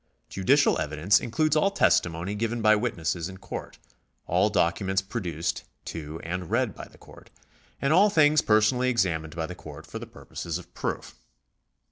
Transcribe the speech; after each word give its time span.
Judicial 0.29 0.79
evidence 0.79 1.19
in 1.19 1.29
cludes 1.29 1.55
all 1.55 1.69
testimony 1.69 2.33
given 2.33 2.59
by 2.59 2.75
witnesses 2.75 3.29
in 3.29 3.37
court, 3.37 3.77
all 4.25 4.49
docu 4.49 4.83
ments 4.83 4.99
produced 4.99 5.63
to 5.85 6.19
and 6.23 6.49
read 6.49 6.73
by 6.73 6.85
the 6.87 6.97
court, 6.97 7.29
and 7.79 7.93
all 7.93 8.09
things 8.09 8.41
per 8.41 8.61
sonally 8.61 8.89
examined 8.89 9.35
by 9.35 9.45
the 9.45 9.53
court 9.53 9.85
for 9.85 9.99
the 9.99 10.07
purposes 10.07 10.57
of 10.57 10.73
proof. 10.73 11.13